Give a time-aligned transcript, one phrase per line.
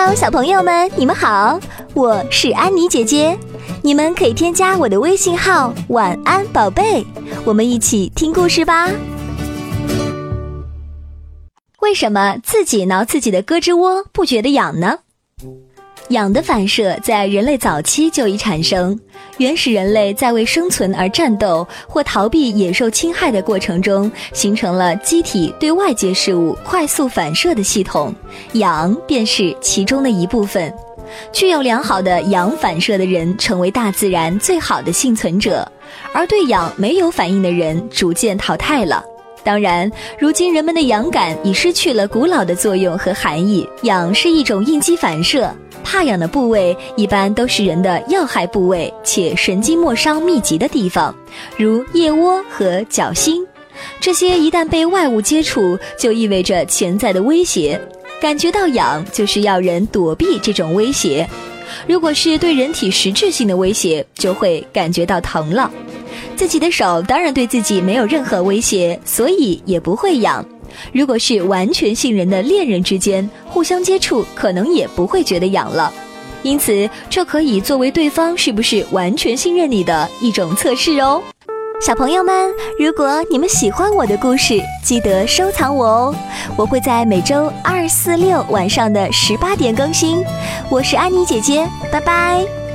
[0.00, 1.58] Hello，小朋友们，你们好，
[1.92, 3.36] 我是安妮姐姐。
[3.82, 7.04] 你们可以添加我的微信号“晚安宝贝”，
[7.44, 8.88] 我们一起听故事吧。
[11.80, 15.00] 为什么自己挠自己的胳肢窝不觉得痒呢？
[16.08, 18.98] 痒的反射在人类早期就已产生。
[19.36, 28.14] 原始人类在为生存而战斗或逃避野兽侵害的过程中，形成了机体对外界事物快速反射的系统，
[28.54, 30.72] 痒便是其中的一部分。
[31.32, 35.70] 具有良好的痒反射的人，成为大自然最好的幸存者，
[36.12, 39.02] 而对痒没有反应的人逐渐淘汰了。
[39.44, 45.50] 当然，如今人们的痒感已失去了古老的作用和含义，痒是一种应激反射。
[45.90, 51.14] 怕痒的部位一般都是人的要害部位，且神经末梢密集的地方，
[51.56, 53.42] 如腋窝和脚心。
[53.98, 57.80] 这些一旦被外物接触，就意味着潜在的威胁。
[58.20, 61.26] 感觉到痒，就是要人躲避这种威胁。
[61.86, 65.70] 如果是对人体实质性的威胁，就会感觉到疼了。
[66.36, 70.44] 自己的手当然对自己没有任何威胁，所以也不会痒。
[70.92, 75.92] 如果是完全信任的恋人之间，互相接触可能也不会觉得痒了。
[76.42, 81.22] 因此，这可以作为对方是不是完全信任你的一种测试哦。
[81.80, 86.14] 小朋友们，如果你们喜欢我的故事，记得收藏我哦。
[86.56, 90.24] 我会在每周二、四、六晚上的十八点更新。
[90.68, 92.67] 我是安妮姐姐，拜拜。